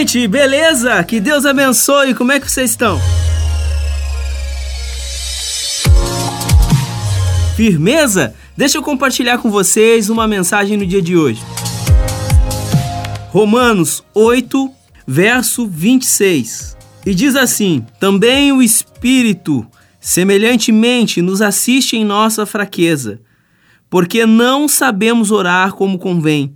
gente, 0.00 0.26
beleza? 0.26 1.04
Que 1.04 1.20
Deus 1.20 1.44
abençoe. 1.44 2.14
Como 2.14 2.32
é 2.32 2.40
que 2.40 2.50
vocês 2.50 2.70
estão? 2.70 2.98
Firmeza? 7.54 8.34
Deixa 8.56 8.78
eu 8.78 8.82
compartilhar 8.82 9.36
com 9.38 9.50
vocês 9.50 10.08
uma 10.08 10.26
mensagem 10.26 10.78
no 10.78 10.86
dia 10.86 11.02
de 11.02 11.18
hoje. 11.18 11.42
Romanos 13.28 14.02
8, 14.14 14.70
verso 15.06 15.66
26. 15.66 16.78
E 17.04 17.14
diz 17.14 17.36
assim: 17.36 17.84
Também 17.98 18.52
o 18.52 18.62
Espírito, 18.62 19.66
semelhantemente, 20.00 21.20
nos 21.20 21.42
assiste 21.42 21.94
em 21.96 22.06
nossa 22.06 22.46
fraqueza, 22.46 23.20
porque 23.90 24.24
não 24.24 24.66
sabemos 24.66 25.30
orar 25.30 25.74
como 25.74 25.98
convém 25.98 26.54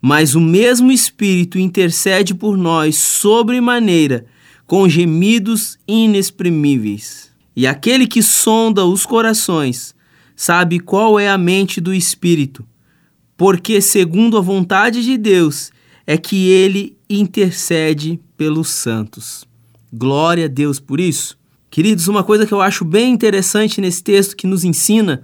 mas 0.00 0.34
o 0.34 0.40
mesmo 0.40 0.90
Espírito 0.90 1.58
intercede 1.58 2.34
por 2.34 2.56
nós 2.56 2.96
sobremaneira, 2.96 4.24
com 4.66 4.88
gemidos 4.88 5.78
inexprimíveis. 5.86 7.30
E 7.54 7.66
aquele 7.66 8.06
que 8.06 8.22
sonda 8.22 8.86
os 8.86 9.04
corações 9.04 9.94
sabe 10.34 10.80
qual 10.80 11.18
é 11.18 11.28
a 11.28 11.36
mente 11.36 11.80
do 11.80 11.92
Espírito, 11.92 12.64
porque, 13.36 13.80
segundo 13.80 14.38
a 14.38 14.40
vontade 14.40 15.02
de 15.02 15.18
Deus, 15.18 15.70
é 16.06 16.16
que 16.16 16.48
ele 16.48 16.96
intercede 17.08 18.20
pelos 18.36 18.68
santos. 18.68 19.44
Glória 19.92 20.46
a 20.46 20.48
Deus 20.48 20.78
por 20.80 21.00
isso. 21.00 21.36
Queridos, 21.70 22.08
uma 22.08 22.24
coisa 22.24 22.46
que 22.46 22.52
eu 22.52 22.60
acho 22.60 22.84
bem 22.84 23.12
interessante 23.12 23.80
nesse 23.80 24.02
texto 24.02 24.36
que 24.36 24.46
nos 24.46 24.64
ensina 24.64 25.22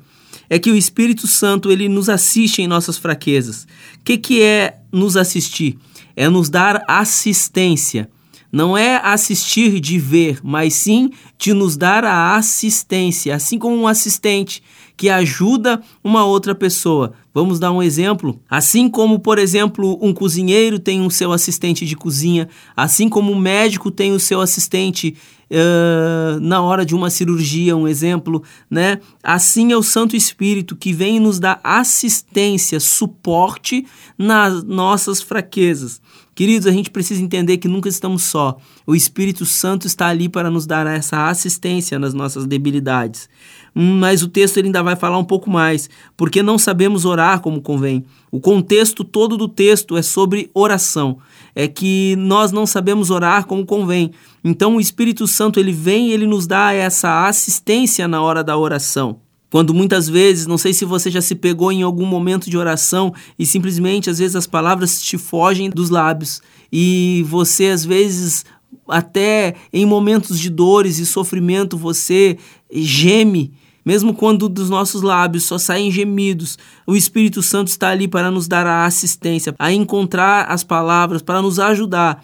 é 0.49 0.59
que 0.59 0.71
o 0.71 0.77
Espírito 0.77 1.27
Santo 1.27 1.71
ele 1.71 1.89
nos 1.89 2.09
assiste 2.09 2.63
em 2.63 2.67
nossas 2.67 2.97
fraquezas. 2.97 3.65
O 3.99 4.05
que, 4.05 4.17
que 4.17 4.43
é 4.43 4.79
nos 4.93 5.17
assistir? 5.17 5.79
É 6.15 6.29
nos 6.29 6.49
dar 6.49 6.83
assistência. 6.89 8.09
Não 8.57 8.75
é 8.75 8.97
assistir 9.05 9.79
de 9.81 9.99
ver, 9.99 10.41
mas 10.43 10.73
sim 10.73 11.11
de 11.37 11.53
nos 11.53 11.77
dar 11.77 12.07
a 12.07 12.37
assistência, 12.37 13.35
assim 13.35 13.59
como 13.59 13.77
um 13.77 13.87
assistente 13.87 14.63
que 14.97 15.11
ajuda 15.11 15.83
uma 16.03 16.25
outra 16.25 16.55
pessoa. 16.55 17.13
Vamos 17.35 17.61
dar 17.61 17.71
um 17.71 17.83
exemplo? 17.83 18.41
Assim 18.49 18.89
como, 18.89 19.19
por 19.19 19.39
exemplo, 19.39 19.99
um 20.01 20.15
cozinheiro 20.15 20.79
tem 20.79 21.05
o 21.05 21.11
seu 21.11 21.33
assistente 21.33 21.85
de 21.85 21.95
cozinha, 21.95 22.49
assim 22.75 23.11
como 23.11 23.31
um 23.31 23.39
médico 23.39 23.91
tem 23.91 24.13
o 24.13 24.19
seu 24.19 24.41
assistente 24.41 25.15
uh, 25.51 26.41
na 26.41 26.63
hora 26.63 26.87
de 26.87 26.95
uma 26.95 27.11
cirurgia, 27.11 27.77
um 27.77 27.87
exemplo, 27.87 28.43
né? 28.71 29.01
Assim 29.23 29.71
é 29.71 29.77
o 29.77 29.83
Santo 29.83 30.17
Espírito 30.17 30.75
que 30.75 30.95
vem 30.95 31.21
nos 31.21 31.39
dar 31.39 31.61
assistência, 31.63 32.81
suporte 32.81 33.85
nas 34.17 34.65
nossas 34.65 35.21
fraquezas. 35.21 36.01
Queridos, 36.37 36.67
a 36.67 36.71
gente 36.71 36.91
precisa 36.91 37.23
entender 37.23 37.57
que 37.57 37.67
nunca 37.67 37.89
estamos 37.89 38.25
só. 38.25 38.59
O 38.87 38.95
Espírito 38.95 39.47
Santo 39.47 39.87
está 39.87 40.09
ali 40.09 40.29
para 40.29 40.51
nos 40.51 40.67
dar 40.67 40.87
essa 40.87 41.31
assistência 41.31 41.99
nas 41.99 42.13
nossas 42.13 42.45
debilidades. 42.45 43.27
Hum, 43.75 43.99
mas 44.01 44.23
o 44.23 44.29
texto 44.29 44.59
ele 44.59 44.69
ainda 44.69 44.83
vai 44.83 44.95
falar 44.95 45.17
um 45.17 45.25
pouco 45.25 45.49
mais, 45.49 45.89
porque 46.15 46.43
não 46.43 46.59
sabemos 46.59 47.07
orar 47.07 47.41
como 47.41 47.63
convém. 47.63 48.05
O 48.31 48.39
contexto 48.39 49.03
todo 49.03 49.39
do 49.39 49.49
texto 49.49 49.97
é 49.97 50.03
sobre 50.03 50.51
oração. 50.53 51.17
É 51.55 51.67
que 51.67 52.15
nós 52.19 52.53
não 52.53 52.67
sabemos 52.67 53.09
orar 53.09 53.47
como 53.47 53.65
convém. 53.65 54.13
Então 54.45 54.77
o 54.77 54.81
Espírito 54.81 55.27
Santo 55.27 55.59
ele 55.59 55.73
vem 55.73 56.11
e 56.11 56.13
ele 56.13 56.27
nos 56.27 56.47
dá 56.47 56.71
essa 56.71 57.27
assistência 57.27 58.07
na 58.07 58.21
hora 58.21 58.45
da 58.45 58.59
oração. 58.59 59.21
Quando 59.51 59.73
muitas 59.73 60.09
vezes, 60.09 60.47
não 60.47 60.59
sei 60.59 60.73
se 60.73 60.85
você 60.85 61.11
já 61.11 61.21
se 61.21 61.35
pegou 61.35 61.71
em 61.71 61.83
algum 61.83 62.07
momento 62.07 62.51
de 62.51 62.59
oração 62.59 63.15
e 63.39 63.47
simplesmente 63.47 64.11
às 64.11 64.19
vezes 64.19 64.37
as 64.37 64.47
palavras 64.47 65.01
te 65.03 65.17
fogem 65.17 65.71
dos 65.71 65.91
lábios. 65.91 66.43
E 66.73 67.25
você 67.29 67.67
às 67.67 67.85
vezes 67.85 68.45
até 68.89 69.55
em 69.73 69.87
momentos 69.87 70.39
de 70.39 70.51
dores 70.51 70.99
e 70.99 71.07
sofrimento 71.07 71.77
você 71.77 72.39
geme 72.71 73.53
mesmo 73.87 74.13
quando 74.13 74.49
dos 74.49 74.69
nossos 74.69 75.01
lábios 75.01 75.45
só 75.45 75.59
saem 75.59 75.93
gemidos, 75.93 76.59
o 76.85 76.97
Espírito 76.97 77.41
Santo 77.41 77.69
está 77.69 77.91
ali 77.91 78.09
para 78.09 78.33
nos 78.33 78.49
dar 78.49 78.67
a 78.67 78.85
assistência, 78.85 79.55
a 79.57 79.73
encontrar 79.73 80.51
as 80.51 80.65
palavras, 80.65 81.23
para 81.23 81.41
nos 81.41 81.61
ajudar 81.61 82.21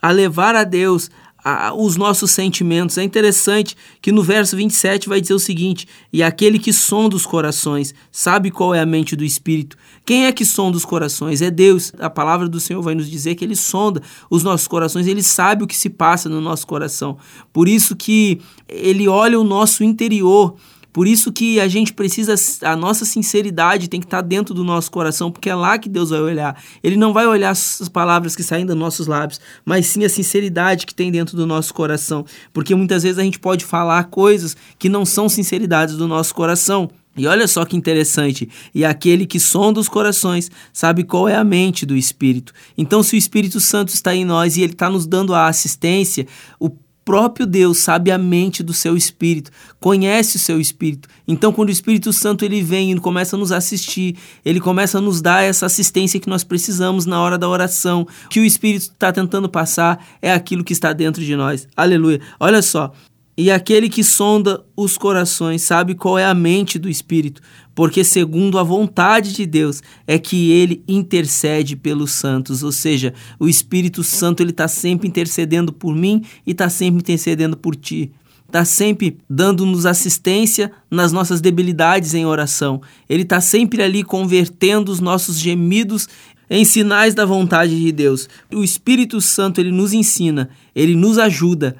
a 0.00 0.10
levar 0.10 0.54
a 0.54 0.64
Deus 0.64 1.10
a, 1.44 1.72
os 1.74 1.96
nossos 1.96 2.30
sentimentos. 2.30 2.98
É 2.98 3.02
interessante 3.02 3.76
que 4.00 4.12
no 4.12 4.22
verso 4.22 4.56
27 4.56 5.08
vai 5.08 5.20
dizer 5.20 5.34
o 5.34 5.38
seguinte: 5.38 5.86
E 6.12 6.22
aquele 6.22 6.58
que 6.58 6.72
sonda 6.72 7.16
os 7.16 7.26
corações 7.26 7.94
sabe 8.10 8.50
qual 8.50 8.74
é 8.74 8.80
a 8.80 8.86
mente 8.86 9.16
do 9.16 9.24
Espírito. 9.24 9.76
Quem 10.04 10.26
é 10.26 10.32
que 10.32 10.44
sonda 10.44 10.76
os 10.76 10.84
corações? 10.84 11.42
É 11.42 11.50
Deus. 11.50 11.92
A 11.98 12.10
palavra 12.10 12.48
do 12.48 12.60
Senhor 12.60 12.82
vai 12.82 12.94
nos 12.94 13.10
dizer 13.10 13.34
que 13.34 13.44
ele 13.44 13.56
sonda 13.56 14.02
os 14.28 14.42
nossos 14.42 14.66
corações, 14.66 15.06
ele 15.06 15.22
sabe 15.22 15.64
o 15.64 15.66
que 15.66 15.76
se 15.76 15.90
passa 15.90 16.28
no 16.28 16.40
nosso 16.40 16.66
coração. 16.66 17.18
Por 17.52 17.68
isso 17.68 17.94
que 17.94 18.40
ele 18.68 19.08
olha 19.08 19.38
o 19.38 19.44
nosso 19.44 19.84
interior 19.84 20.56
por 20.92 21.06
isso 21.06 21.32
que 21.32 21.60
a 21.60 21.68
gente 21.68 21.92
precisa, 21.92 22.34
a 22.62 22.74
nossa 22.74 23.04
sinceridade 23.04 23.88
tem 23.88 24.00
que 24.00 24.06
estar 24.06 24.20
dentro 24.22 24.52
do 24.52 24.64
nosso 24.64 24.90
coração, 24.90 25.30
porque 25.30 25.48
é 25.48 25.54
lá 25.54 25.78
que 25.78 25.88
Deus 25.88 26.10
vai 26.10 26.20
olhar. 26.20 26.60
Ele 26.82 26.96
não 26.96 27.12
vai 27.12 27.26
olhar 27.26 27.50
as 27.50 27.88
palavras 27.88 28.34
que 28.34 28.42
saem 28.42 28.66
dos 28.66 28.76
nossos 28.76 29.06
lábios, 29.06 29.40
mas 29.64 29.86
sim 29.86 30.04
a 30.04 30.08
sinceridade 30.08 30.86
que 30.86 30.94
tem 30.94 31.10
dentro 31.10 31.36
do 31.36 31.46
nosso 31.46 31.72
coração. 31.72 32.24
Porque 32.52 32.74
muitas 32.74 33.02
vezes 33.02 33.18
a 33.18 33.22
gente 33.22 33.38
pode 33.38 33.64
falar 33.64 34.04
coisas 34.04 34.56
que 34.78 34.88
não 34.88 35.04
são 35.04 35.28
sinceridades 35.28 35.96
do 35.96 36.08
nosso 36.08 36.34
coração. 36.34 36.90
E 37.16 37.26
olha 37.26 37.46
só 37.48 37.64
que 37.64 37.76
interessante, 37.76 38.48
e 38.72 38.84
aquele 38.84 39.26
que 39.26 39.40
sonda 39.40 39.80
os 39.80 39.88
corações 39.88 40.48
sabe 40.72 41.02
qual 41.02 41.28
é 41.28 41.34
a 41.34 41.42
mente 41.42 41.84
do 41.84 41.96
Espírito. 41.96 42.52
Então, 42.78 43.02
se 43.02 43.16
o 43.16 43.18
Espírito 43.18 43.58
Santo 43.58 43.88
está 43.88 44.14
em 44.14 44.24
nós 44.24 44.56
e 44.56 44.62
ele 44.62 44.72
está 44.72 44.88
nos 44.88 45.06
dando 45.06 45.34
a 45.34 45.48
assistência, 45.48 46.26
o 46.58 46.70
próprio 47.04 47.46
Deus 47.46 47.78
sabe 47.78 48.10
a 48.10 48.18
mente 48.18 48.62
do 48.62 48.72
seu 48.72 48.96
espírito, 48.96 49.50
conhece 49.78 50.36
o 50.36 50.40
seu 50.40 50.60
espírito. 50.60 51.08
Então, 51.26 51.52
quando 51.52 51.68
o 51.68 51.72
Espírito 51.72 52.12
Santo 52.12 52.44
ele 52.44 52.62
vem 52.62 52.92
e 52.92 52.98
começa 52.98 53.36
a 53.36 53.38
nos 53.38 53.52
assistir, 53.52 54.16
ele 54.44 54.60
começa 54.60 54.98
a 54.98 55.00
nos 55.00 55.20
dar 55.20 55.42
essa 55.42 55.66
assistência 55.66 56.20
que 56.20 56.28
nós 56.28 56.44
precisamos 56.44 57.06
na 57.06 57.20
hora 57.20 57.38
da 57.38 57.48
oração. 57.48 58.06
Que 58.28 58.40
o 58.40 58.44
Espírito 58.44 58.82
está 58.82 59.12
tentando 59.12 59.48
passar 59.48 60.04
é 60.20 60.32
aquilo 60.32 60.64
que 60.64 60.72
está 60.72 60.92
dentro 60.92 61.24
de 61.24 61.36
nós. 61.36 61.68
Aleluia. 61.76 62.20
Olha 62.38 62.62
só, 62.62 62.92
e 63.40 63.50
aquele 63.50 63.88
que 63.88 64.04
sonda 64.04 64.62
os 64.76 64.98
corações 64.98 65.62
sabe 65.62 65.94
qual 65.94 66.18
é 66.18 66.26
a 66.26 66.34
mente 66.34 66.78
do 66.78 66.90
Espírito, 66.90 67.40
porque, 67.74 68.04
segundo 68.04 68.58
a 68.58 68.62
vontade 68.62 69.32
de 69.32 69.46
Deus, 69.46 69.82
é 70.06 70.18
que 70.18 70.50
ele 70.52 70.84
intercede 70.86 71.74
pelos 71.74 72.10
santos. 72.10 72.62
Ou 72.62 72.70
seja, 72.70 73.14
o 73.38 73.48
Espírito 73.48 74.04
Santo 74.04 74.42
ele 74.42 74.50
está 74.50 74.68
sempre 74.68 75.08
intercedendo 75.08 75.72
por 75.72 75.96
mim 75.96 76.22
e 76.46 76.50
está 76.50 76.68
sempre 76.68 77.00
intercedendo 77.00 77.56
por 77.56 77.74
ti. 77.74 78.12
Está 78.46 78.62
sempre 78.62 79.16
dando-nos 79.26 79.86
assistência 79.86 80.70
nas 80.90 81.10
nossas 81.10 81.40
debilidades 81.40 82.12
em 82.12 82.26
oração. 82.26 82.82
Ele 83.08 83.22
está 83.22 83.40
sempre 83.40 83.82
ali 83.82 84.04
convertendo 84.04 84.92
os 84.92 85.00
nossos 85.00 85.38
gemidos 85.38 86.06
em 86.50 86.62
sinais 86.62 87.14
da 87.14 87.24
vontade 87.24 87.80
de 87.80 87.90
Deus. 87.90 88.28
O 88.52 88.62
Espírito 88.62 89.18
Santo 89.18 89.62
ele 89.62 89.72
nos 89.72 89.94
ensina, 89.94 90.50
ele 90.74 90.94
nos 90.94 91.16
ajuda 91.16 91.76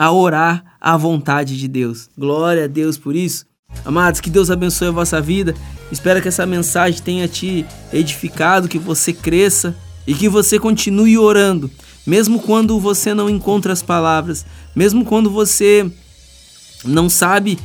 a 0.00 0.10
orar 0.10 0.64
à 0.80 0.96
vontade 0.96 1.58
de 1.58 1.68
Deus. 1.68 2.08
Glória 2.16 2.64
a 2.64 2.66
Deus 2.66 2.96
por 2.96 3.14
isso. 3.14 3.44
Amados, 3.84 4.18
que 4.18 4.30
Deus 4.30 4.50
abençoe 4.50 4.88
a 4.88 4.92
vossa 4.92 5.20
vida. 5.20 5.54
Espero 5.92 6.22
que 6.22 6.28
essa 6.28 6.46
mensagem 6.46 7.02
tenha 7.02 7.28
te 7.28 7.66
edificado, 7.92 8.66
que 8.66 8.78
você 8.78 9.12
cresça 9.12 9.76
e 10.06 10.14
que 10.14 10.26
você 10.26 10.58
continue 10.58 11.18
orando, 11.18 11.70
mesmo 12.06 12.40
quando 12.40 12.80
você 12.80 13.12
não 13.12 13.28
encontra 13.28 13.74
as 13.74 13.82
palavras, 13.82 14.46
mesmo 14.74 15.04
quando 15.04 15.28
você 15.28 15.92
não 16.84 17.08
sabe 17.08 17.58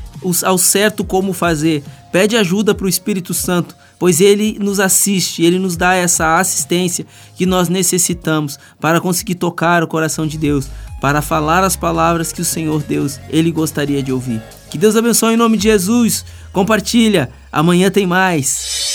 ao 0.44 0.58
certo 0.58 1.04
como 1.04 1.34
fazer. 1.34 1.84
Pede 2.12 2.38
ajuda 2.38 2.74
para 2.74 2.86
o 2.86 2.90
Espírito 2.90 3.34
Santo, 3.34 3.76
pois 4.00 4.22
ele 4.22 4.58
nos 4.60 4.80
assiste, 4.80 5.44
ele 5.44 5.60
nos 5.60 5.76
dá 5.76 5.96
essa 5.96 6.40
assistência 6.40 7.06
que 7.36 7.46
nós 7.46 7.70
necessitamos 7.70 8.58
para 8.80 9.02
conseguir 9.02 9.36
tocar 9.36 9.84
o 9.84 9.88
coração 9.88 10.26
de 10.26 10.38
Deus, 10.38 10.68
para 11.02 11.22
falar 11.22 11.64
as 11.64 11.76
palavras 11.76 12.32
que 12.32 12.42
o 12.42 12.46
Senhor 12.46 12.82
Deus 12.84 13.20
ele 13.30 13.52
gostaria 13.52 14.02
de 14.02 14.12
ouvir. 14.12 14.42
Que 14.70 14.78
Deus 14.78 14.96
abençoe 14.96 15.34
em 15.34 15.38
nome 15.38 15.58
de 15.58 15.64
Jesus. 15.64 16.26
Compartilha. 16.52 17.30
Amanhã 17.52 17.92
tem 17.92 18.08
mais. 18.08 18.95